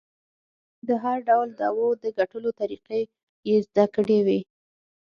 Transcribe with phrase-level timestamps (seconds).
[0.87, 3.01] د هر ډول دعوو د ګټلو طریقې
[3.47, 4.39] یې زده کړې وې.